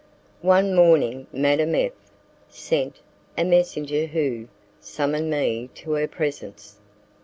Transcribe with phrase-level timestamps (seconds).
[0.41, 1.91] One morning Madame F
[2.49, 3.01] sent,
[3.37, 4.47] a messenger who,
[4.79, 6.79] summoned me to her presence.